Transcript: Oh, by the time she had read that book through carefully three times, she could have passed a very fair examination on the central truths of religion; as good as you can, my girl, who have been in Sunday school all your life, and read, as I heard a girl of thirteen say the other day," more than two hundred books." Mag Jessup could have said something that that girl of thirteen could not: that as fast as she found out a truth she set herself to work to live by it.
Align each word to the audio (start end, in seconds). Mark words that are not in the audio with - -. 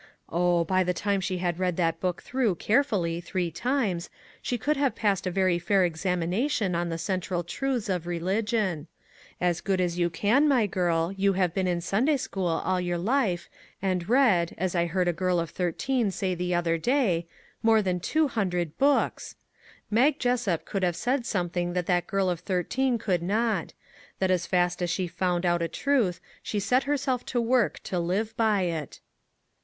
Oh, 0.29 0.63
by 0.63 0.83
the 0.83 0.95
time 0.95 1.21
she 1.21 1.37
had 1.37 1.59
read 1.59 1.77
that 1.77 1.99
book 1.99 2.23
through 2.23 2.55
carefully 2.55 3.21
three 3.21 3.51
times, 3.51 4.09
she 4.41 4.57
could 4.57 4.75
have 4.75 4.95
passed 4.95 5.27
a 5.27 5.29
very 5.29 5.59
fair 5.59 5.85
examination 5.85 6.73
on 6.73 6.89
the 6.89 6.97
central 6.97 7.43
truths 7.43 7.87
of 7.87 8.07
religion; 8.07 8.87
as 9.39 9.61
good 9.61 9.79
as 9.79 9.99
you 9.99 10.09
can, 10.09 10.47
my 10.47 10.65
girl, 10.65 11.09
who 11.13 11.33
have 11.33 11.53
been 11.53 11.67
in 11.67 11.81
Sunday 11.81 12.17
school 12.17 12.47
all 12.47 12.81
your 12.81 12.97
life, 12.97 13.47
and 13.79 14.09
read, 14.09 14.55
as 14.57 14.73
I 14.73 14.87
heard 14.87 15.07
a 15.07 15.13
girl 15.13 15.39
of 15.39 15.51
thirteen 15.51 16.09
say 16.09 16.33
the 16.33 16.55
other 16.55 16.79
day," 16.79 17.27
more 17.61 17.83
than 17.83 17.99
two 17.99 18.27
hundred 18.27 18.79
books." 18.79 19.35
Mag 19.91 20.17
Jessup 20.17 20.65
could 20.65 20.81
have 20.81 20.95
said 20.95 21.27
something 21.27 21.73
that 21.73 21.85
that 21.85 22.07
girl 22.07 22.27
of 22.27 22.39
thirteen 22.39 22.97
could 22.97 23.21
not: 23.21 23.73
that 24.17 24.31
as 24.31 24.47
fast 24.47 24.81
as 24.81 24.89
she 24.89 25.05
found 25.05 25.45
out 25.45 25.61
a 25.61 25.67
truth 25.67 26.19
she 26.41 26.59
set 26.59 26.85
herself 26.85 27.23
to 27.27 27.39
work 27.39 27.77
to 27.83 27.99
live 27.99 28.35
by 28.35 28.61
it. 28.61 28.99